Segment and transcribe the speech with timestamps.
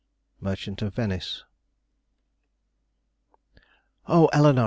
[0.39, 1.43] Merchant of Venice.
[4.07, 4.59] "Oh, Eleanore!"